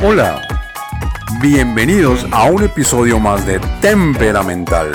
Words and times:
Hola, 0.00 0.40
bienvenidos 1.40 2.24
a 2.30 2.44
un 2.44 2.62
episodio 2.62 3.18
más 3.18 3.44
de 3.44 3.58
Temperamental, 3.80 4.92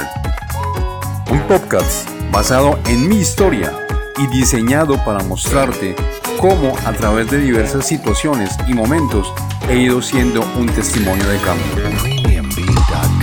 un 1.29 1.42
podcast 1.42 2.08
basado 2.32 2.79
en 2.87 3.09
mi 3.09 3.17
historia 3.17 3.74
y 4.17 4.27
diseñado 4.27 5.03
para 5.03 5.21
mostrarte 5.25 5.93
cómo 6.39 6.74
a 6.85 6.93
través 6.93 7.29
de 7.29 7.39
diversas 7.39 7.85
situaciones 7.85 8.55
y 8.66 8.73
momentos 8.73 9.34
he 9.70 9.76
ido 9.76 10.02
siendo 10.02 10.42
un 10.58 10.68
testimonio 10.68 11.28
de 11.28 11.38
cambio. 11.40 11.66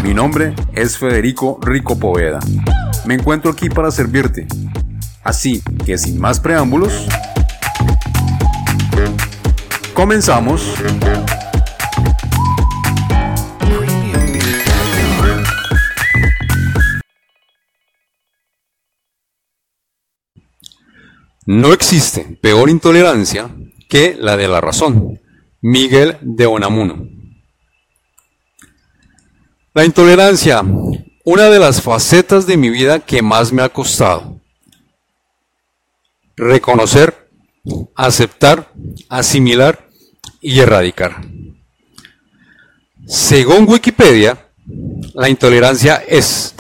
Mi 0.05 0.13
nombre 0.13 0.55
es 0.75 0.99
Federico 0.99 1.59
Rico 1.63 1.99
Poveda. 1.99 2.41
Me 3.07 3.15
encuentro 3.15 3.53
aquí 3.53 3.71
para 3.71 3.91
servirte. 3.91 4.47
Así 5.25 5.63
que 5.87 5.97
sin 5.97 6.21
más 6.21 6.41
preámbulos, 6.41 7.07
comenzamos. 9.95 10.75
No 21.47 21.73
existe 21.73 22.39
peor 22.41 22.69
intolerancia 22.69 23.51
que 23.89 24.15
la 24.19 24.37
de 24.37 24.49
la 24.49 24.61
razón. 24.61 25.21
Miguel 25.63 26.17
de 26.21 26.47
Onamuno. 26.47 27.09
La 29.73 29.85
intolerancia, 29.85 30.63
una 31.25 31.45
de 31.45 31.59
las 31.59 31.81
facetas 31.81 32.47
de 32.47 32.57
mi 32.57 32.71
vida 32.71 33.01
que 33.01 33.23
más 33.23 33.53
me 33.53 33.63
ha 33.63 33.69
costado. 33.69 34.41
Reconocer, 36.37 37.29
aceptar, 37.95 38.73
asimilar 39.09 39.89
y 40.41 40.61
erradicar. 40.61 41.23
Según 43.07 43.69
Wikipedia, 43.69 44.49
la 45.15 45.29
intolerancia 45.29 45.97
es, 46.07 46.55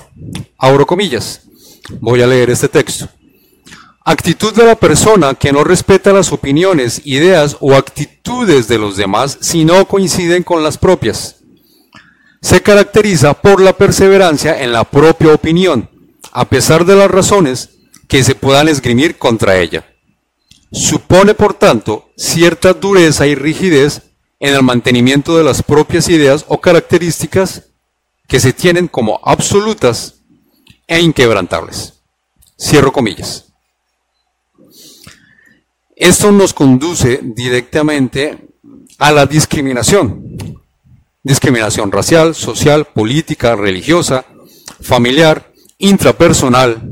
abro 0.58 0.86
comillas, 0.86 1.42
voy 2.00 2.22
a 2.22 2.26
leer 2.26 2.50
este 2.50 2.68
texto. 2.68 3.08
Actitud 4.04 4.54
de 4.54 4.64
la 4.64 4.76
persona 4.76 5.34
que 5.34 5.52
no 5.52 5.62
respeta 5.62 6.12
las 6.12 6.32
opiniones, 6.32 7.02
ideas 7.04 7.56
o 7.60 7.74
actitudes 7.74 8.66
de 8.66 8.78
los 8.78 8.96
demás 8.96 9.38
si 9.40 9.64
no 9.64 9.86
coinciden 9.86 10.42
con 10.42 10.62
las 10.62 10.78
propias 10.78 11.36
se 12.40 12.62
caracteriza 12.62 13.34
por 13.34 13.60
la 13.60 13.74
perseverancia 13.74 14.62
en 14.62 14.72
la 14.72 14.84
propia 14.84 15.34
opinión, 15.34 15.90
a 16.32 16.46
pesar 16.46 16.84
de 16.84 16.96
las 16.96 17.10
razones 17.10 17.70
que 18.08 18.24
se 18.24 18.34
puedan 18.34 18.68
esgrimir 18.68 19.18
contra 19.18 19.58
ella. 19.58 19.86
Supone, 20.72 21.34
por 21.34 21.54
tanto, 21.54 22.10
cierta 22.16 22.72
dureza 22.72 23.26
y 23.26 23.34
rigidez 23.34 24.02
en 24.38 24.54
el 24.54 24.62
mantenimiento 24.62 25.36
de 25.36 25.44
las 25.44 25.62
propias 25.62 26.08
ideas 26.08 26.44
o 26.48 26.60
características 26.60 27.64
que 28.26 28.40
se 28.40 28.52
tienen 28.52 28.88
como 28.88 29.20
absolutas 29.24 30.22
e 30.86 31.00
inquebrantables. 31.00 31.94
Cierro 32.58 32.92
comillas. 32.92 33.49
Esto 36.00 36.32
nos 36.32 36.54
conduce 36.54 37.20
directamente 37.22 38.38
a 38.98 39.12
la 39.12 39.26
discriminación, 39.26 40.38
discriminación 41.22 41.92
racial, 41.92 42.34
social, 42.34 42.86
política, 42.86 43.54
religiosa, 43.54 44.24
familiar, 44.80 45.52
intrapersonal. 45.76 46.90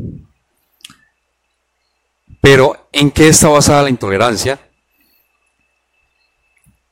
Pero, 2.43 2.91
¿en 2.93 3.11
qué 3.11 3.29
está 3.29 3.49
basada 3.49 3.85
la 3.85 3.89
intolerancia? 3.89 4.61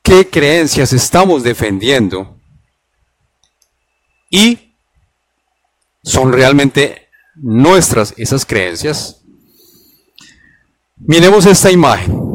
¿Qué 0.01 0.27
creencias 0.27 0.93
estamos 0.93 1.43
defendiendo? 1.43 2.41
¿Y 4.31 4.73
son 6.03 6.33
realmente 6.33 7.09
nuestras 7.35 8.15
esas 8.17 8.43
creencias? 8.43 9.21
Miremos 10.99 11.45
esta 11.45 11.71
imagen. 11.71 12.25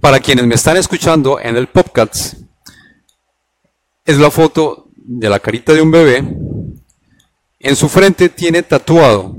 Para 0.00 0.18
quienes 0.18 0.44
me 0.44 0.56
están 0.56 0.76
escuchando 0.76 1.38
en 1.38 1.56
el 1.56 1.68
podcast, 1.68 2.34
es 4.04 4.18
la 4.18 4.30
foto 4.32 4.88
de 4.96 5.28
la 5.28 5.38
carita 5.38 5.72
de 5.72 5.80
un 5.80 5.92
bebé. 5.92 6.36
En 7.60 7.76
su 7.76 7.88
frente 7.88 8.28
tiene 8.28 8.64
tatuado 8.64 9.36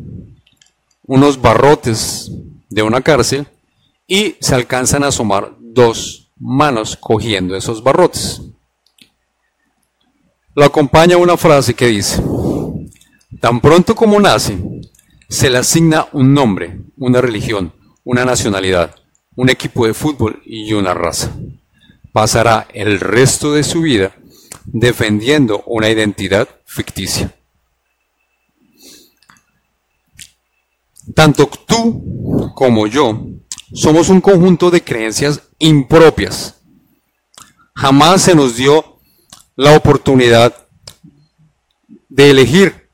unos 1.04 1.42
barrotes 1.42 2.32
de 2.70 2.82
una 2.82 3.02
cárcel 3.02 3.46
y 4.08 4.38
se 4.40 4.56
alcanzan 4.56 5.04
a 5.04 5.08
asomar 5.08 5.54
dos 5.60 6.32
manos 6.40 6.96
cogiendo 6.96 7.58
esos 7.58 7.84
barrotes. 7.84 8.42
Lo 10.56 10.64
acompaña 10.64 11.18
una 11.18 11.36
frase 11.36 11.74
que 11.74 11.88
dice, 11.88 12.24
tan 13.42 13.60
pronto 13.60 13.96
como 13.96 14.20
nace, 14.20 14.58
se 15.28 15.50
le 15.50 15.58
asigna 15.58 16.08
un 16.14 16.34
nombre, 16.34 16.80
una 16.98 17.20
religión, 17.20 17.74
una 18.04 18.26
nacionalidad, 18.26 18.96
un 19.36 19.50
equipo 19.50 19.86
de 19.86 19.94
fútbol 19.94 20.42
y 20.46 20.74
una 20.74 20.94
raza. 20.94 21.32
Pasará 22.12 22.68
el 22.74 23.00
resto 23.00 23.54
de 23.54 23.64
su 23.64 23.82
vida 23.82 24.16
defendiendo 24.66 25.64
una 25.66 25.90
identidad 25.90 26.48
ficticia. 26.66 27.34
Tanto 31.16 31.50
tú 31.66 32.52
como 32.56 32.88
yo 32.88 33.28
somos 33.74 34.10
un 34.10 34.22
conjunto 34.22 34.70
de 34.70 34.84
creencias 34.84 35.42
impropias. 35.60 36.56
Jamás 37.76 38.24
se 38.24 38.36
nos 38.36 38.56
dio 38.56 39.00
la 39.56 39.76
oportunidad 39.76 40.68
de 42.10 42.30
elegir. 42.32 42.90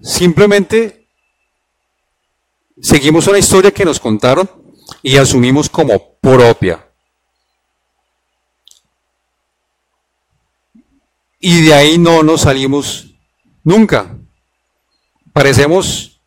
Simplemente 0.00 1.01
seguimos 2.82 3.26
una 3.28 3.38
historia 3.38 3.70
que 3.70 3.86
nos 3.86 3.98
contaron 3.98 4.50
y 5.02 5.16
asumimos 5.16 5.70
como 5.70 6.16
propia. 6.20 6.92
y 11.42 11.62
de 11.62 11.74
ahí 11.74 11.98
no 11.98 12.22
nos 12.22 12.42
salimos 12.42 13.14
nunca. 13.64 14.16
Parecemos 15.32 16.20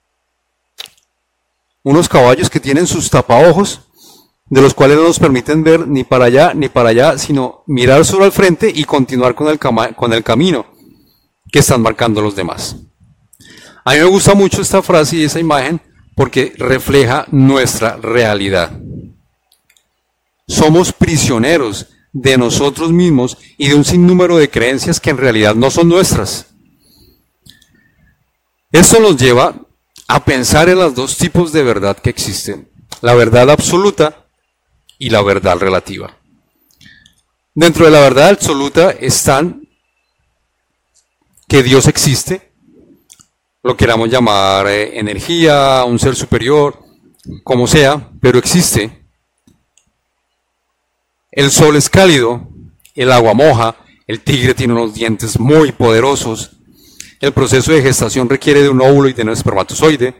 unos 1.81 2.09
caballos 2.09 2.49
que 2.49 2.59
tienen 2.59 2.85
sus 2.85 3.09
tapaojos, 3.09 3.81
de 4.47 4.61
los 4.61 4.73
cuales 4.73 4.97
no 4.97 5.03
nos 5.03 5.17
permiten 5.17 5.63
ver 5.63 5.87
ni 5.87 6.03
para 6.03 6.25
allá 6.25 6.53
ni 6.53 6.67
para 6.67 6.89
allá, 6.89 7.17
sino 7.17 7.63
mirar 7.65 8.03
solo 8.03 8.25
al 8.25 8.33
frente 8.33 8.71
y 8.75 8.83
continuar 8.83 9.35
con 9.35 9.47
el, 9.47 9.57
con 9.57 10.11
el 10.13 10.23
camino 10.23 10.65
que 11.49 11.59
están 11.59 11.81
marcando 11.81 12.21
los 12.21 12.35
demás. 12.35 12.75
A 13.85 13.93
mí 13.93 13.99
me 13.99 14.05
gusta 14.05 14.35
mucho 14.35 14.61
esta 14.61 14.81
frase 14.81 15.15
y 15.15 15.23
esa 15.23 15.39
imagen 15.39 15.79
porque 16.15 16.53
refleja 16.57 17.25
nuestra 17.31 17.97
realidad. 17.97 18.71
Somos 20.47 20.93
prisioneros 20.93 21.87
de 22.13 22.37
nosotros 22.37 22.91
mismos 22.91 23.37
y 23.57 23.67
de 23.67 23.75
un 23.75 23.83
sinnúmero 23.83 24.37
de 24.37 24.49
creencias 24.49 24.99
que 24.99 25.09
en 25.09 25.17
realidad 25.17 25.53
no 25.55 25.69
son 25.69 25.89
nuestras. 25.89 26.47
Esto 28.71 28.99
nos 28.99 29.17
lleva 29.17 29.55
a 30.07 30.23
pensar 30.23 30.69
en 30.69 30.77
los 30.77 30.95
dos 30.95 31.17
tipos 31.17 31.51
de 31.51 31.63
verdad 31.63 31.97
que 31.97 32.09
existen, 32.09 32.69
la 33.01 33.13
verdad 33.13 33.49
absoluta 33.49 34.27
y 34.97 35.09
la 35.09 35.21
verdad 35.21 35.57
relativa. 35.57 36.17
Dentro 37.53 37.85
de 37.85 37.91
la 37.91 38.01
verdad 38.01 38.29
absoluta 38.29 38.91
están 38.91 39.67
que 41.47 41.63
Dios 41.63 41.87
existe, 41.87 42.51
lo 43.65 43.75
queramos 43.75 44.11
llamar 44.11 44.67
eh, 44.67 44.99
energía, 44.99 45.83
un 45.85 45.97
ser 45.97 46.15
superior, 46.15 46.77
como 47.43 47.65
sea, 47.65 48.11
pero 48.21 48.37
existe. 48.37 49.07
El 51.31 51.49
sol 51.49 51.75
es 51.75 51.89
cálido, 51.89 52.47
el 52.93 53.11
agua 53.11 53.33
moja, 53.33 53.75
el 54.05 54.21
tigre 54.21 54.53
tiene 54.53 54.73
unos 54.73 54.93
dientes 54.93 55.39
muy 55.39 55.71
poderosos, 55.71 56.57
el 57.19 57.31
proceso 57.31 57.71
de 57.71 57.81
gestación 57.81 58.29
requiere 58.29 58.61
de 58.61 58.69
un 58.69 58.81
óvulo 58.81 59.09
y 59.09 59.13
de 59.13 59.23
un 59.23 59.29
espermatozoide, 59.29 60.13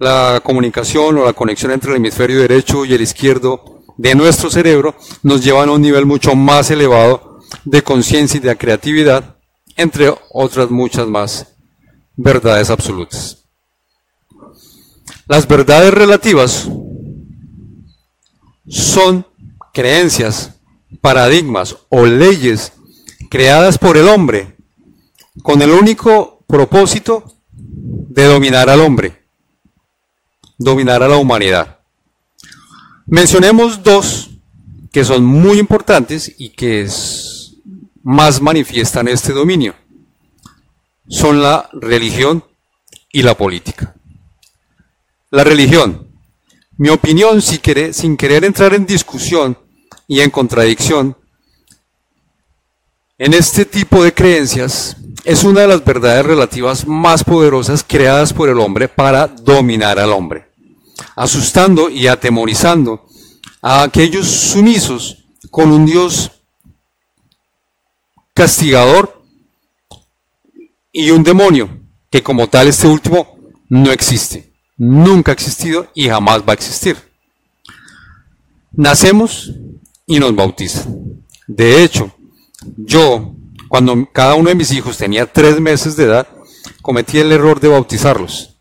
la 0.00 0.40
comunicación 0.42 1.18
o 1.18 1.24
la 1.24 1.34
conexión 1.34 1.70
entre 1.70 1.92
el 1.92 1.98
hemisferio 1.98 2.40
derecho 2.40 2.84
y 2.84 2.94
el 2.94 3.00
izquierdo 3.00 3.84
de 3.96 4.16
nuestro 4.16 4.50
cerebro 4.50 4.96
nos 5.22 5.44
lleva 5.44 5.62
a 5.62 5.70
un 5.70 5.82
nivel 5.82 6.04
mucho 6.04 6.34
más 6.34 6.68
elevado 6.72 7.38
de 7.64 7.82
conciencia 7.82 8.38
y 8.38 8.40
de 8.40 8.58
creatividad, 8.58 9.36
entre 9.76 10.12
otras 10.32 10.68
muchas 10.68 11.06
más 11.06 11.49
verdades 12.22 12.70
absolutas. 12.70 13.44
Las 15.26 15.46
verdades 15.46 15.92
relativas 15.92 16.68
son 18.68 19.26
creencias, 19.72 20.54
paradigmas 21.00 21.76
o 21.88 22.04
leyes 22.04 22.72
creadas 23.30 23.78
por 23.78 23.96
el 23.96 24.08
hombre 24.08 24.56
con 25.42 25.62
el 25.62 25.70
único 25.70 26.44
propósito 26.46 27.24
de 27.52 28.24
dominar 28.24 28.68
al 28.68 28.80
hombre, 28.80 29.22
dominar 30.58 31.02
a 31.02 31.08
la 31.08 31.16
humanidad. 31.16 31.78
Mencionemos 33.06 33.82
dos 33.82 34.30
que 34.92 35.04
son 35.04 35.24
muy 35.24 35.58
importantes 35.58 36.34
y 36.36 36.50
que 36.50 36.88
más 38.02 38.42
manifiestan 38.42 39.08
este 39.08 39.32
dominio. 39.32 39.74
Son 41.10 41.42
la 41.42 41.68
religión 41.72 42.44
y 43.12 43.22
la 43.22 43.36
política. 43.36 43.94
La 45.30 45.42
religión. 45.42 46.06
Mi 46.76 46.88
opinión, 46.88 47.42
sin 47.42 47.58
querer, 47.58 47.92
sin 47.92 48.16
querer 48.16 48.44
entrar 48.44 48.74
en 48.74 48.86
discusión 48.86 49.58
y 50.06 50.20
en 50.20 50.30
contradicción, 50.30 51.16
en 53.18 53.34
este 53.34 53.64
tipo 53.64 54.02
de 54.02 54.14
creencias 54.14 54.96
es 55.24 55.44
una 55.44 55.62
de 55.62 55.66
las 55.66 55.84
verdades 55.84 56.24
relativas 56.24 56.86
más 56.86 57.24
poderosas 57.24 57.84
creadas 57.86 58.32
por 58.32 58.48
el 58.48 58.60
hombre 58.60 58.88
para 58.88 59.26
dominar 59.26 59.98
al 59.98 60.12
hombre, 60.12 60.48
asustando 61.16 61.90
y 61.90 62.06
atemorizando 62.06 63.04
a 63.60 63.82
aquellos 63.82 64.26
sumisos 64.26 65.24
con 65.50 65.72
un 65.72 65.84
Dios 65.84 66.30
castigador 68.32 69.19
y 70.92 71.10
un 71.10 71.22
demonio, 71.22 71.80
que 72.10 72.22
como 72.22 72.48
tal 72.48 72.68
este 72.68 72.86
último 72.86 73.38
no 73.68 73.92
existe, 73.92 74.52
nunca 74.76 75.32
ha 75.32 75.34
existido 75.34 75.88
y 75.94 76.08
jamás 76.08 76.42
va 76.42 76.52
a 76.52 76.54
existir. 76.54 76.96
Nacemos 78.72 79.52
y 80.06 80.18
nos 80.18 80.34
bautizan. 80.34 81.24
De 81.46 81.82
hecho, 81.82 82.12
yo, 82.76 83.34
cuando 83.68 84.08
cada 84.12 84.34
uno 84.34 84.48
de 84.48 84.54
mis 84.54 84.72
hijos 84.72 84.96
tenía 84.96 85.26
tres 85.26 85.60
meses 85.60 85.96
de 85.96 86.04
edad, 86.04 86.28
cometí 86.82 87.18
el 87.18 87.32
error 87.32 87.60
de 87.60 87.68
bautizarlos. 87.68 88.56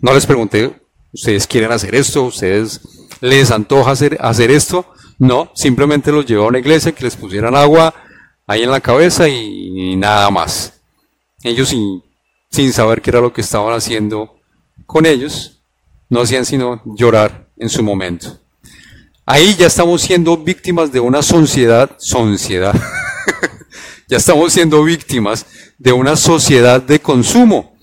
No 0.00 0.12
les 0.12 0.26
pregunté, 0.26 0.80
¿ustedes 1.12 1.46
quieren 1.46 1.72
hacer 1.72 1.94
esto? 1.94 2.24
¿Ustedes 2.24 2.80
les 3.20 3.50
antoja 3.50 3.92
hacer, 3.92 4.18
hacer 4.20 4.50
esto? 4.50 4.86
No, 5.18 5.50
simplemente 5.54 6.12
los 6.12 6.26
llevé 6.26 6.42
a 6.42 6.48
una 6.48 6.58
iglesia 6.58 6.92
que 6.92 7.04
les 7.04 7.16
pusieran 7.16 7.54
agua 7.54 7.94
ahí 8.46 8.62
en 8.62 8.70
la 8.70 8.80
cabeza 8.80 9.28
y, 9.28 9.96
nada 9.96 10.30
más. 10.30 10.80
Ellos 11.42 11.68
sin, 11.68 12.02
sin 12.50 12.72
saber 12.72 13.02
qué 13.02 13.10
era 13.10 13.20
lo 13.20 13.32
que 13.32 13.40
estaban 13.40 13.72
haciendo 13.74 14.36
con 14.86 15.06
ellos, 15.06 15.62
no 16.08 16.22
hacían 16.22 16.44
sino 16.44 16.82
llorar 16.84 17.48
en 17.56 17.68
su 17.68 17.82
momento. 17.82 18.38
Ahí 19.26 19.54
ya 19.54 19.66
estamos 19.66 20.02
siendo 20.02 20.36
víctimas 20.36 20.92
de 20.92 21.00
una 21.00 21.22
sociedad, 21.22 21.90
sociedad, 21.98 22.74
ya 24.08 24.18
estamos 24.18 24.52
siendo 24.52 24.84
víctimas 24.84 25.46
de 25.78 25.92
una 25.92 26.16
sociedad 26.16 26.82
de 26.82 27.00
consumo 27.00 27.74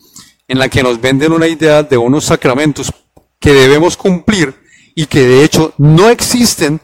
en 0.48 0.60
la 0.60 0.70
que 0.70 0.84
nos 0.84 1.02
venden 1.02 1.32
una 1.32 1.48
idea 1.48 1.82
de 1.82 1.98
unos 1.98 2.26
sacramentos 2.26 2.92
que 3.40 3.54
debemos 3.54 3.98
cumplir 3.98 4.54
y 4.96 5.06
que 5.06 5.22
de 5.22 5.44
hecho 5.44 5.74
no 5.78 6.10
existen, 6.10 6.80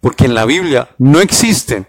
porque 0.00 0.26
en 0.26 0.34
la 0.34 0.44
Biblia 0.44 0.90
no 0.98 1.20
existen. 1.20 1.86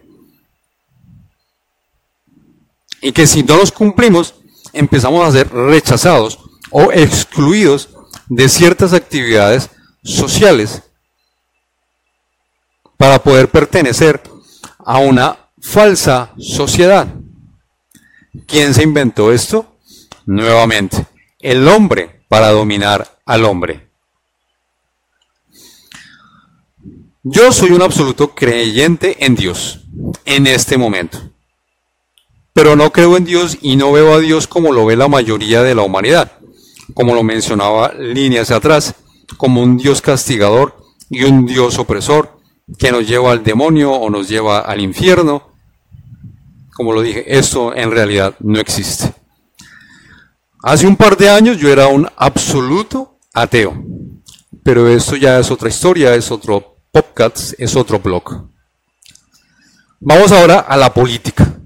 Y 3.02 3.12
que 3.12 3.28
si 3.28 3.44
no 3.44 3.58
los 3.58 3.72
cumplimos, 3.72 4.36
empezamos 4.74 5.28
a 5.28 5.32
ser 5.32 5.52
rechazados 5.52 6.40
o 6.70 6.92
excluidos 6.92 7.90
de 8.28 8.48
ciertas 8.48 8.94
actividades 8.94 9.70
sociales 10.04 10.84
para 12.98 13.22
poder 13.22 13.50
pertenecer 13.50 14.22
a 14.80 15.00
una 15.00 15.38
falsa 15.60 16.34
sociedad. 16.38 17.08
¿Quién 18.48 18.74
se 18.74 18.84
inventó 18.84 19.32
esto? 19.32 19.76
Nuevamente, 20.26 21.06
el 21.40 21.68
hombre 21.68 22.24
para 22.28 22.52
dominar 22.52 23.20
al 23.26 23.44
hombre. 23.46 23.90
Yo 27.24 27.52
soy 27.52 27.72
un 27.72 27.82
absoluto 27.82 28.34
creyente 28.34 29.26
en 29.26 29.36
Dios 29.36 29.82
en 30.26 30.48
este 30.48 30.78
momento. 30.78 31.31
Pero 32.54 32.76
no 32.76 32.92
creo 32.92 33.18
en 33.18 33.26
Dios 33.26 33.58
y 33.62 33.76
no 33.76 33.92
veo 33.92 34.14
a 34.14 34.20
Dios 34.20 34.48
como 34.48 34.74
lo 34.74 34.86
ve 34.86 34.96
la 34.96 35.08
mayoría 35.08 35.64
de 35.64 35.74
la 35.74 35.84
humanidad, 35.84 36.34
como 36.94 37.16
lo 37.16 37.24
mencionaba 37.24 37.94
líneas 37.94 38.52
atrás, 38.52 38.96
como 39.38 39.62
un 39.62 39.78
Dios 39.78 40.02
castigador 40.02 40.76
y 41.10 41.24
un 41.24 41.46
Dios 41.46 41.80
opresor, 41.80 42.38
que 42.78 42.92
nos 42.92 43.08
lleva 43.08 43.32
al 43.32 43.44
demonio 43.44 43.92
o 43.92 44.10
nos 44.10 44.28
lleva 44.28 44.60
al 44.60 44.82
infierno. 44.82 45.50
Como 46.74 46.94
lo 46.94 47.02
dije, 47.02 47.38
esto 47.38 47.76
en 47.76 47.92
realidad 47.92 48.36
no 48.40 48.60
existe. 48.60 49.14
Hace 50.64 50.88
un 50.88 50.96
par 50.96 51.18
de 51.18 51.30
años 51.30 51.58
yo 51.58 51.70
era 51.70 51.88
un 51.88 52.08
absoluto 52.18 53.18
ateo, 53.34 53.84
pero 54.64 54.88
esto 54.88 55.16
ya 55.16 55.40
es 55.40 55.50
otra 55.50 55.70
historia, 55.70 56.14
es 56.16 56.30
otro 56.32 56.78
podcast, 56.92 57.54
es 57.58 57.76
otro 57.76 58.00
blog. 58.00 58.48
Vamos 60.00 60.32
ahora 60.32 60.60
a 60.60 60.78
la 60.78 60.94
política. 60.94 61.61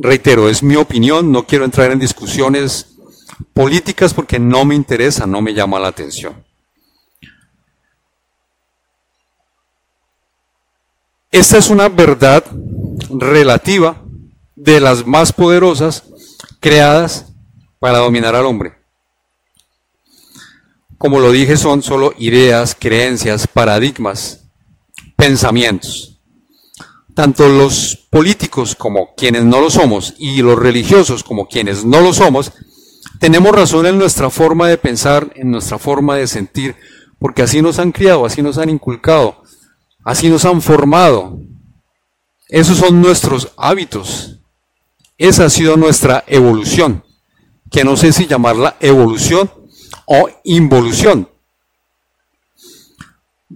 Reitero, 0.00 0.48
es 0.48 0.62
mi 0.62 0.76
opinión, 0.76 1.32
no 1.32 1.44
quiero 1.44 1.64
entrar 1.64 1.90
en 1.90 1.98
discusiones 1.98 2.96
políticas 3.52 4.14
porque 4.14 4.38
no 4.38 4.64
me 4.64 4.76
interesa, 4.76 5.26
no 5.26 5.42
me 5.42 5.52
llama 5.52 5.80
la 5.80 5.88
atención. 5.88 6.44
Esta 11.32 11.58
es 11.58 11.68
una 11.68 11.88
verdad 11.88 12.44
relativa 13.10 14.00
de 14.54 14.80
las 14.80 15.04
más 15.04 15.32
poderosas 15.32 16.04
creadas 16.60 17.26
para 17.80 17.98
dominar 17.98 18.36
al 18.36 18.46
hombre. 18.46 18.74
Como 20.96 21.18
lo 21.18 21.32
dije, 21.32 21.56
son 21.56 21.82
solo 21.82 22.14
ideas, 22.18 22.76
creencias, 22.78 23.46
paradigmas, 23.46 24.44
pensamientos. 25.16 26.17
Tanto 27.18 27.48
los 27.48 27.96
políticos 28.10 28.76
como 28.76 29.12
quienes 29.16 29.42
no 29.42 29.60
lo 29.60 29.70
somos 29.70 30.14
y 30.18 30.40
los 30.40 30.56
religiosos 30.56 31.24
como 31.24 31.48
quienes 31.48 31.84
no 31.84 32.00
lo 32.00 32.14
somos, 32.14 32.52
tenemos 33.18 33.50
razón 33.50 33.86
en 33.86 33.98
nuestra 33.98 34.30
forma 34.30 34.68
de 34.68 34.78
pensar, 34.78 35.32
en 35.34 35.50
nuestra 35.50 35.80
forma 35.80 36.14
de 36.14 36.28
sentir, 36.28 36.76
porque 37.18 37.42
así 37.42 37.60
nos 37.60 37.80
han 37.80 37.90
criado, 37.90 38.24
así 38.24 38.40
nos 38.40 38.56
han 38.56 38.70
inculcado, 38.70 39.42
Así 40.04 40.28
nos 40.28 40.44
han 40.44 40.62
formado. 40.62 41.40
Esos 42.48 42.78
son 42.78 43.02
nuestros 43.02 43.52
hábitos. 43.56 44.38
Esa 45.18 45.46
ha 45.46 45.50
sido 45.50 45.76
nuestra 45.76 46.22
evolución, 46.28 47.02
que 47.68 47.82
no 47.82 47.96
sé 47.96 48.12
si 48.12 48.28
llamarla 48.28 48.76
evolución 48.78 49.50
o 50.06 50.30
involución. 50.44 51.28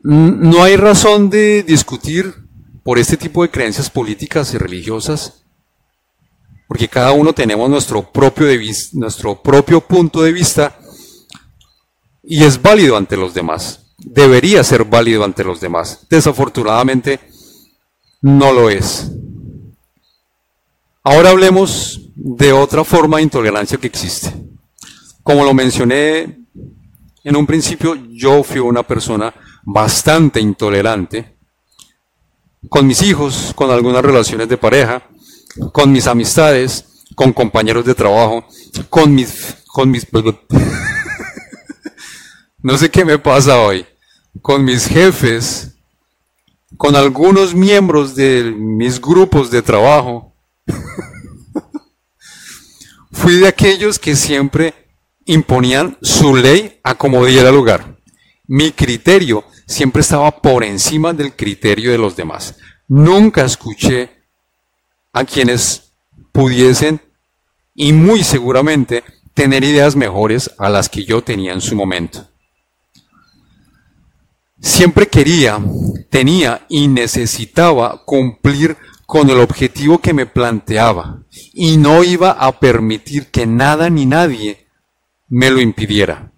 No 0.02 0.64
hay 0.64 0.74
razón 0.74 1.30
de 1.30 1.62
discutir 1.62 2.41
por 2.82 2.98
este 2.98 3.16
tipo 3.16 3.42
de 3.42 3.50
creencias 3.50 3.90
políticas 3.90 4.52
y 4.54 4.58
religiosas, 4.58 5.44
porque 6.68 6.88
cada 6.88 7.12
uno 7.12 7.32
tenemos 7.32 7.68
nuestro 7.68 8.10
propio, 8.10 8.46
nuestro 8.92 9.42
propio 9.42 9.80
punto 9.80 10.22
de 10.22 10.32
vista 10.32 10.78
y 12.22 12.44
es 12.44 12.60
válido 12.60 12.96
ante 12.96 13.16
los 13.16 13.34
demás 13.34 13.82
debería 14.04 14.64
ser 14.64 14.84
válido 14.84 15.24
ante 15.24 15.44
los 15.44 15.60
demás. 15.60 16.06
Desafortunadamente, 16.08 17.20
no 18.20 18.52
lo 18.52 18.70
es. 18.70 19.10
Ahora 21.04 21.30
hablemos 21.30 22.00
de 22.14 22.52
otra 22.52 22.84
forma 22.84 23.16
de 23.16 23.24
intolerancia 23.24 23.78
que 23.78 23.88
existe. 23.88 24.32
Como 25.22 25.44
lo 25.44 25.54
mencioné 25.54 26.46
en 27.24 27.36
un 27.36 27.46
principio, 27.46 27.94
yo 28.10 28.42
fui 28.42 28.60
una 28.60 28.82
persona 28.82 29.32
bastante 29.64 30.40
intolerante 30.40 31.31
con 32.68 32.86
mis 32.86 33.02
hijos, 33.02 33.52
con 33.54 33.70
algunas 33.70 34.02
relaciones 34.02 34.48
de 34.48 34.56
pareja, 34.56 35.02
con 35.72 35.92
mis 35.92 36.06
amistades, 36.06 36.86
con 37.14 37.32
compañeros 37.32 37.84
de 37.84 37.94
trabajo, 37.94 38.44
con 38.88 39.14
mis... 39.14 39.56
Con 39.66 39.90
mis 39.90 40.06
no 42.62 42.76
sé 42.76 42.90
qué 42.90 43.06
me 43.06 43.18
pasa 43.18 43.58
hoy 43.58 43.86
con 44.40 44.64
mis 44.64 44.86
jefes, 44.86 45.74
con 46.76 46.96
algunos 46.96 47.54
miembros 47.54 48.14
de 48.14 48.54
mis 48.56 49.00
grupos 49.00 49.50
de 49.50 49.62
trabajo. 49.62 50.34
Fui 53.12 53.36
de 53.36 53.46
aquellos 53.46 53.98
que 53.98 54.16
siempre 54.16 54.74
imponían 55.26 55.98
su 56.00 56.34
ley 56.34 56.80
a 56.82 56.94
como 56.94 57.24
diera 57.26 57.50
lugar. 57.50 57.91
Mi 58.46 58.72
criterio 58.72 59.44
siempre 59.66 60.02
estaba 60.02 60.30
por 60.42 60.64
encima 60.64 61.12
del 61.12 61.34
criterio 61.34 61.92
de 61.92 61.98
los 61.98 62.16
demás. 62.16 62.56
Nunca 62.88 63.44
escuché 63.44 64.10
a 65.12 65.24
quienes 65.24 65.92
pudiesen 66.32 67.00
y 67.74 67.92
muy 67.92 68.22
seguramente 68.24 69.04
tener 69.34 69.64
ideas 69.64 69.96
mejores 69.96 70.50
a 70.58 70.68
las 70.68 70.88
que 70.88 71.04
yo 71.04 71.22
tenía 71.22 71.52
en 71.52 71.60
su 71.60 71.74
momento. 71.74 72.28
Siempre 74.60 75.08
quería, 75.08 75.58
tenía 76.10 76.66
y 76.68 76.88
necesitaba 76.88 78.04
cumplir 78.04 78.76
con 79.06 79.28
el 79.28 79.40
objetivo 79.40 79.98
que 79.98 80.14
me 80.14 80.26
planteaba 80.26 81.22
y 81.52 81.76
no 81.76 82.04
iba 82.04 82.30
a 82.30 82.58
permitir 82.60 83.26
que 83.26 83.46
nada 83.46 83.90
ni 83.90 84.06
nadie 84.06 84.66
me 85.28 85.50
lo 85.50 85.60
impidiera. 85.60 86.31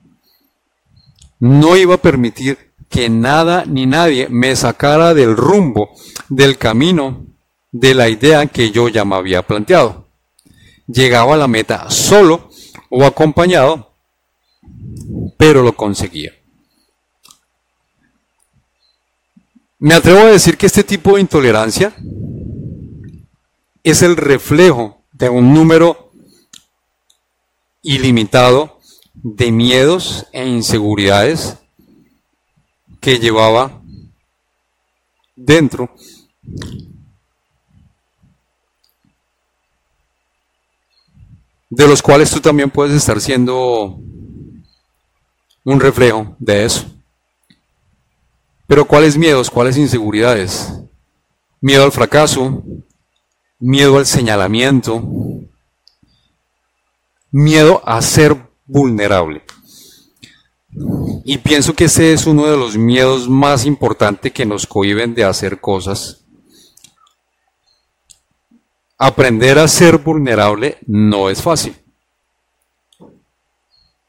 No 1.44 1.76
iba 1.76 1.96
a 1.96 1.98
permitir 1.98 2.72
que 2.88 3.10
nada 3.10 3.66
ni 3.66 3.84
nadie 3.84 4.30
me 4.30 4.56
sacara 4.56 5.12
del 5.12 5.36
rumbo, 5.36 5.90
del 6.30 6.56
camino, 6.56 7.26
de 7.70 7.92
la 7.92 8.08
idea 8.08 8.46
que 8.46 8.70
yo 8.70 8.88
ya 8.88 9.04
me 9.04 9.16
había 9.16 9.42
planteado. 9.42 10.08
Llegaba 10.86 11.34
a 11.34 11.36
la 11.36 11.46
meta 11.46 11.90
solo 11.90 12.48
o 12.88 13.04
acompañado, 13.04 13.92
pero 15.36 15.62
lo 15.62 15.76
conseguía. 15.76 16.32
Me 19.80 19.92
atrevo 19.92 20.20
a 20.20 20.30
decir 20.30 20.56
que 20.56 20.64
este 20.64 20.82
tipo 20.82 21.16
de 21.16 21.20
intolerancia 21.20 21.94
es 23.82 24.00
el 24.00 24.16
reflejo 24.16 25.04
de 25.12 25.28
un 25.28 25.52
número 25.52 26.10
ilimitado 27.82 28.74
de 29.24 29.50
miedos 29.50 30.26
e 30.32 30.46
inseguridades 30.46 31.56
que 33.00 33.18
llevaba 33.18 33.80
dentro 35.34 35.90
de 41.70 41.88
los 41.88 42.02
cuales 42.02 42.30
tú 42.30 42.40
también 42.40 42.68
puedes 42.70 42.94
estar 42.94 43.18
siendo 43.18 43.98
un 45.64 45.80
reflejo 45.80 46.36
de 46.38 46.66
eso. 46.66 46.84
Pero 48.66 48.84
¿cuáles 48.84 49.16
miedos? 49.16 49.50
¿Cuáles 49.50 49.78
inseguridades? 49.78 50.70
Miedo 51.62 51.82
al 51.82 51.92
fracaso, 51.92 52.62
miedo 53.58 53.96
al 53.96 54.04
señalamiento, 54.04 55.02
miedo 57.30 57.82
a 57.86 58.02
ser 58.02 58.53
vulnerable. 58.66 59.42
Y 61.24 61.38
pienso 61.38 61.72
que 61.74 61.84
ese 61.84 62.12
es 62.12 62.26
uno 62.26 62.46
de 62.46 62.56
los 62.56 62.76
miedos 62.76 63.28
más 63.28 63.64
importantes 63.64 64.32
que 64.32 64.44
nos 64.44 64.66
cohiben 64.66 65.14
de 65.14 65.24
hacer 65.24 65.60
cosas. 65.60 66.24
Aprender 68.98 69.58
a 69.58 69.68
ser 69.68 69.98
vulnerable 69.98 70.78
no 70.86 71.30
es 71.30 71.40
fácil. 71.42 71.76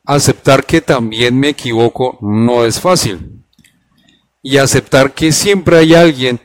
Aceptar 0.04 0.66
que 0.66 0.82
también 0.82 1.40
me 1.40 1.50
equivoco 1.50 2.18
no 2.22 2.66
es 2.66 2.80
fácil. 2.80 3.44
Y 4.42 4.58
aceptar 4.58 5.14
que 5.14 5.32
siempre 5.32 5.78
hay 5.78 5.96
alguien 5.96 6.40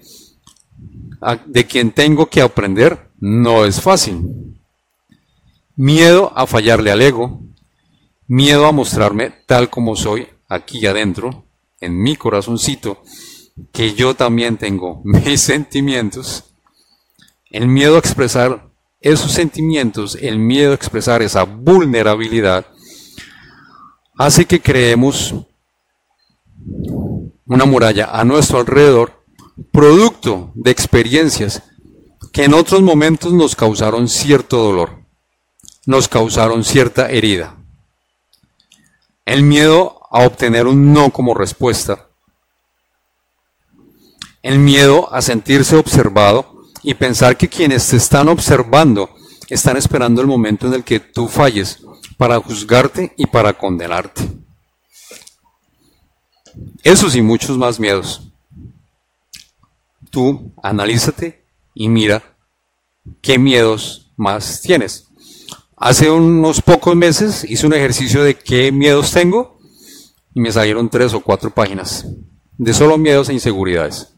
de 1.47 1.67
quien 1.67 1.93
tengo 1.93 2.27
que 2.27 2.41
aprender 2.41 3.11
no 3.19 3.65
es 3.65 3.81
fácil. 3.81 4.59
Miedo 5.77 6.33
a 6.35 6.47
fallarle 6.47 6.91
al 6.91 7.03
ego, 7.03 7.43
miedo 8.31 8.67
a 8.67 8.71
mostrarme 8.71 9.33
tal 9.45 9.71
como 9.71 9.97
soy 9.97 10.29
aquí 10.49 10.87
adentro, 10.87 11.47
en 11.81 12.01
mi 12.01 12.15
corazoncito, 12.15 13.03
que 13.73 13.95
yo 13.95 14.15
también 14.15 14.57
tengo 14.57 15.01
mis 15.05 15.41
sentimientos, 15.41 16.45
el 17.51 17.67
miedo 17.67 17.97
a 17.97 17.99
expresar 17.99 18.71
esos 19.01 19.33
sentimientos, 19.33 20.15
el 20.15 20.39
miedo 20.39 20.71
a 20.71 20.77
expresar 20.77 21.23
esa 21.23 21.43
vulnerabilidad, 21.43 22.67
hace 24.17 24.45
que 24.45 24.61
creemos 24.61 25.35
una 27.47 27.65
muralla 27.65 28.11
a 28.13 28.25
nuestro 28.25 28.61
alrededor, 28.61 29.25
producto 29.73 30.53
de 30.55 30.71
experiencias 30.71 31.65
que 32.33 32.45
en 32.45 32.55
otros 32.55 32.81
momentos 32.81 33.33
nos 33.33 33.57
causaron 33.57 34.09
cierto 34.09 34.59
dolor, 34.59 35.05
nos 35.85 36.07
causaron 36.07 36.63
cierta 36.63 37.11
herida. 37.11 37.60
El 39.31 39.45
miedo 39.45 40.01
a 40.11 40.27
obtener 40.27 40.67
un 40.67 40.93
no 40.93 41.11
como 41.11 41.35
respuesta, 41.35 42.09
el 44.43 44.59
miedo 44.59 45.09
a 45.15 45.23
sentirse 45.23 45.77
observado 45.77 46.65
y 46.83 46.95
pensar 46.95 47.37
que 47.37 47.49
quienes 47.49 47.87
te 47.89 47.97
están 47.97 48.27
observando 48.27 49.09
están 49.49 49.77
esperando 49.77 50.21
el 50.21 50.27
momento 50.27 50.67
en 50.67 50.75
el 50.75 50.83
que 50.83 50.99
tú 50.99 51.29
falles 51.29 51.79
para 52.17 52.41
juzgarte 52.41 53.15
y 53.17 53.27
para 53.27 53.53
condenarte. 53.53 54.29
Esos 56.83 57.15
y 57.15 57.23
muchos 57.23 57.57
más 57.57 57.79
miedos. 57.79 58.33
Tú 60.11 60.53
analízate 60.61 61.45
y 61.73 61.89
mira 61.89 62.21
qué 63.23 63.39
miedos 63.39 64.11
más 64.17 64.61
tienes. 64.61 65.10
Hace 65.83 66.11
unos 66.11 66.61
pocos 66.61 66.95
meses 66.95 67.43
hice 67.49 67.67
un 67.67 67.73
ejercicio 67.73 68.23
de 68.23 68.35
qué 68.35 68.71
miedos 68.71 69.13
tengo 69.13 69.59
y 70.35 70.41
me 70.41 70.53
salieron 70.53 70.91
tres 70.91 71.15
o 71.15 71.21
cuatro 71.21 71.49
páginas 71.49 72.05
de 72.59 72.75
solo 72.75 72.99
miedos 72.99 73.31
e 73.31 73.33
inseguridades. 73.33 74.13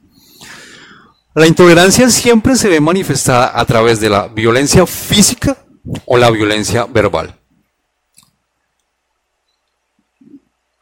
La 1.37 1.47
intolerancia 1.47 2.11
siempre 2.11 2.57
se 2.57 2.69
ve 2.69 2.81
manifestada 2.81 3.53
a 3.55 3.65
través 3.65 4.01
de 4.01 4.11
la 4.11 4.27
violencia 4.27 4.85
física 4.87 5.57
o 6.05 6.19
la 6.19 6.33
violencia 6.33 6.85
verbal. 6.87 7.39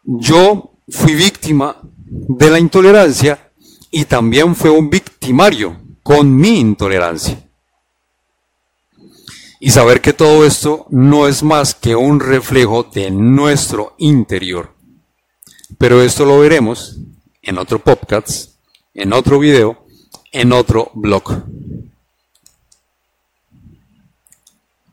Yo 0.04 0.72
fui 0.88 1.12
víctima 1.12 1.76
de 2.06 2.50
la 2.50 2.58
intolerancia 2.58 3.52
y 3.90 4.06
también 4.06 4.56
fue 4.56 4.70
un 4.70 4.88
victimario 4.88 5.78
con 6.02 6.34
mi 6.34 6.58
intolerancia 6.58 7.49
y 9.60 9.70
saber 9.70 10.00
que 10.00 10.14
todo 10.14 10.46
esto 10.46 10.86
no 10.88 11.28
es 11.28 11.42
más 11.42 11.74
que 11.74 11.94
un 11.94 12.18
reflejo 12.18 12.82
de 12.82 13.10
nuestro 13.10 13.94
interior. 13.98 14.74
Pero 15.76 16.02
esto 16.02 16.24
lo 16.24 16.40
veremos 16.40 16.96
en 17.42 17.58
otro 17.58 17.78
podcast, 17.78 18.54
en 18.94 19.12
otro 19.12 19.38
video, 19.38 19.84
en 20.32 20.52
otro 20.52 20.90
blog. 20.94 21.44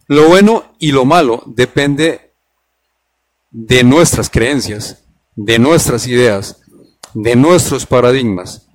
Lo 0.08 0.28
bueno 0.28 0.74
y 0.80 0.92
lo 0.92 1.06
malo 1.06 1.44
depende 1.46 2.34
de 3.52 3.84
nuestras 3.86 4.30
creencias, 4.30 5.04
de 5.36 5.60
nuestras 5.60 6.08
ideas, 6.08 6.60
de 7.14 7.36
nuestros 7.38 7.86
paradigmas 7.86 8.68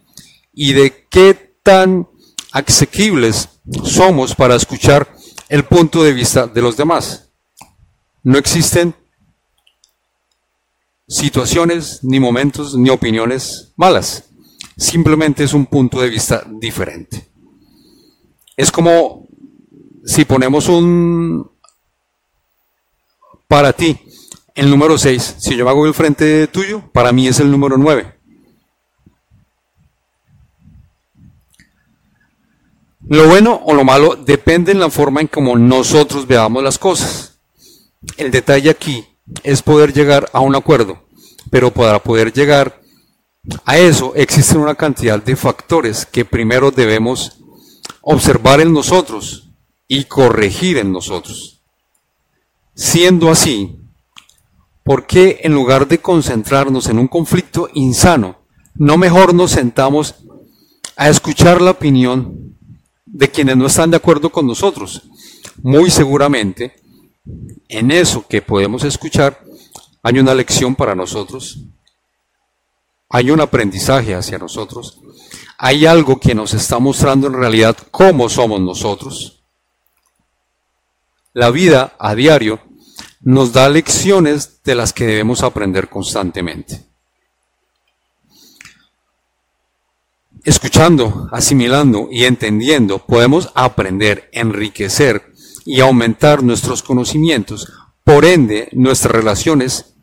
y 0.54 0.72
de 0.72 1.06
qué 1.10 1.54
tan 1.62 2.08
asequibles 2.52 3.48
somos 3.84 4.34
para 4.34 4.56
escuchar 4.56 5.11
el 5.52 5.64
punto 5.64 6.02
de 6.02 6.14
vista 6.14 6.46
de 6.46 6.62
los 6.62 6.78
demás. 6.78 7.28
No 8.22 8.38
existen 8.38 8.94
situaciones, 11.06 12.02
ni 12.02 12.18
momentos, 12.18 12.74
ni 12.74 12.88
opiniones 12.88 13.74
malas. 13.76 14.30
Simplemente 14.78 15.44
es 15.44 15.52
un 15.52 15.66
punto 15.66 16.00
de 16.00 16.08
vista 16.08 16.42
diferente. 16.58 17.28
Es 18.56 18.72
como 18.72 19.28
si 20.06 20.24
ponemos 20.24 20.70
un 20.70 21.50
para 23.46 23.74
ti 23.74 24.00
el 24.54 24.70
número 24.70 24.96
6. 24.96 25.36
Si 25.38 25.54
yo 25.54 25.66
me 25.66 25.70
hago 25.70 25.86
el 25.86 25.92
frente 25.92 26.46
tuyo, 26.46 26.90
para 26.92 27.12
mí 27.12 27.28
es 27.28 27.40
el 27.40 27.50
número 27.50 27.76
9. 27.76 28.21
Lo 33.12 33.28
bueno 33.28 33.60
o 33.66 33.74
lo 33.74 33.84
malo 33.84 34.16
depende 34.16 34.72
en 34.72 34.80
la 34.80 34.88
forma 34.88 35.20
en 35.20 35.26
cómo 35.26 35.54
nosotros 35.58 36.26
veamos 36.26 36.62
las 36.62 36.78
cosas. 36.78 37.38
El 38.16 38.30
detalle 38.30 38.70
aquí 38.70 39.04
es 39.42 39.60
poder 39.60 39.92
llegar 39.92 40.30
a 40.32 40.40
un 40.40 40.56
acuerdo, 40.56 40.98
pero 41.50 41.70
para 41.70 42.02
poder 42.02 42.32
llegar 42.32 42.80
a 43.66 43.76
eso 43.76 44.14
existen 44.14 44.60
una 44.60 44.76
cantidad 44.76 45.22
de 45.22 45.36
factores 45.36 46.06
que 46.06 46.24
primero 46.24 46.70
debemos 46.70 47.36
observar 48.00 48.62
en 48.62 48.72
nosotros 48.72 49.50
y 49.86 50.04
corregir 50.04 50.78
en 50.78 50.90
nosotros. 50.90 51.60
Siendo 52.74 53.30
así, 53.30 53.76
¿por 54.84 55.06
qué 55.06 55.40
en 55.42 55.52
lugar 55.52 55.86
de 55.86 55.98
concentrarnos 55.98 56.86
en 56.86 56.98
un 56.98 57.08
conflicto 57.08 57.68
insano, 57.74 58.38
no 58.74 58.96
mejor 58.96 59.34
nos 59.34 59.50
sentamos 59.50 60.14
a 60.96 61.10
escuchar 61.10 61.60
la 61.60 61.72
opinión 61.72 62.51
de 63.12 63.30
quienes 63.30 63.56
no 63.58 63.66
están 63.66 63.90
de 63.90 63.98
acuerdo 63.98 64.30
con 64.30 64.46
nosotros. 64.46 65.02
Muy 65.62 65.90
seguramente, 65.90 66.74
en 67.68 67.90
eso 67.90 68.26
que 68.26 68.40
podemos 68.40 68.84
escuchar, 68.84 69.44
hay 70.02 70.18
una 70.18 70.34
lección 70.34 70.74
para 70.74 70.94
nosotros, 70.94 71.58
hay 73.10 73.30
un 73.30 73.40
aprendizaje 73.40 74.14
hacia 74.14 74.38
nosotros, 74.38 74.98
hay 75.58 75.84
algo 75.84 76.18
que 76.18 76.34
nos 76.34 76.54
está 76.54 76.78
mostrando 76.78 77.26
en 77.26 77.34
realidad 77.34 77.76
cómo 77.90 78.28
somos 78.30 78.60
nosotros. 78.60 79.44
La 81.34 81.50
vida 81.50 81.94
a 81.98 82.14
diario 82.14 82.60
nos 83.20 83.52
da 83.52 83.68
lecciones 83.68 84.62
de 84.64 84.74
las 84.74 84.92
que 84.92 85.06
debemos 85.06 85.42
aprender 85.42 85.88
constantemente. 85.88 86.91
Escuchando, 90.44 91.28
asimilando 91.30 92.08
y 92.10 92.24
entendiendo, 92.24 92.98
podemos 92.98 93.50
aprender, 93.54 94.28
enriquecer 94.32 95.32
y 95.64 95.80
aumentar 95.80 96.42
nuestros 96.42 96.82
conocimientos, 96.82 97.72
por 98.04 98.24
ende 98.24 98.68
nuestras 98.72 99.14
relaciones 99.14 99.94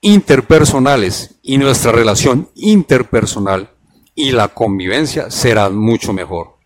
interpersonales 0.00 1.36
y 1.42 1.58
nuestra 1.58 1.92
relación 1.92 2.50
interpersonal 2.54 3.70
y 4.14 4.32
la 4.32 4.48
convivencia 4.48 5.30
será 5.30 5.68
mucho 5.68 6.12
mejor. 6.12 6.56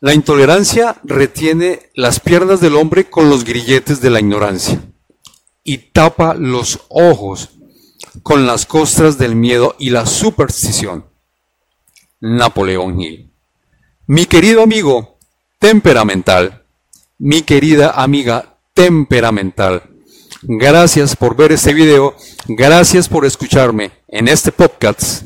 La 0.00 0.14
intolerancia 0.14 0.98
retiene 1.04 1.90
las 1.94 2.20
piernas 2.20 2.60
del 2.60 2.76
hombre 2.76 3.10
con 3.10 3.28
los 3.28 3.44
grilletes 3.44 4.00
de 4.00 4.08
la 4.08 4.20
ignorancia 4.20 4.80
y 5.62 5.76
tapa 5.76 6.34
los 6.34 6.80
ojos 6.88 7.59
con 8.22 8.46
las 8.46 8.66
costras 8.66 9.18
del 9.18 9.34
miedo 9.36 9.76
y 9.78 9.90
la 9.90 10.06
superstición. 10.06 11.06
Napoleón 12.20 13.00
Hill. 13.00 13.32
Mi 14.06 14.26
querido 14.26 14.62
amigo 14.62 15.18
temperamental, 15.58 16.64
mi 17.18 17.42
querida 17.42 17.90
amiga 17.90 18.58
temperamental, 18.74 19.90
gracias 20.42 21.16
por 21.16 21.36
ver 21.36 21.52
este 21.52 21.72
video, 21.74 22.16
gracias 22.48 23.08
por 23.08 23.24
escucharme 23.24 23.92
en 24.08 24.28
este 24.28 24.52
podcast. 24.52 25.24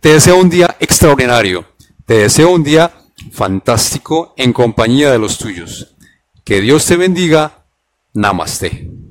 Te 0.00 0.14
deseo 0.14 0.36
un 0.38 0.50
día 0.50 0.76
extraordinario, 0.80 1.66
te 2.06 2.14
deseo 2.14 2.50
un 2.50 2.64
día 2.64 2.92
fantástico 3.30 4.34
en 4.36 4.52
compañía 4.52 5.10
de 5.10 5.18
los 5.18 5.38
tuyos. 5.38 5.94
Que 6.44 6.60
Dios 6.60 6.86
te 6.86 6.96
bendiga. 6.96 7.66
Namaste. 8.14 9.01